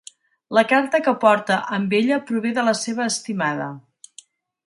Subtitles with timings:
[0.57, 3.71] La carta que porta amb ella prové de la seva estimada.